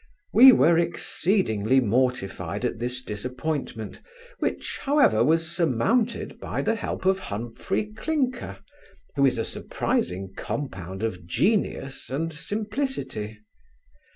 [0.33, 4.01] We were exceedingly mortified at this disappointment,
[4.39, 8.57] which, however, was surmounted by the help of Humphry Clinker,
[9.15, 13.41] who is a surprising compound of genius and simplicity.